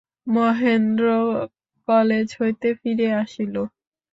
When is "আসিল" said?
3.23-3.55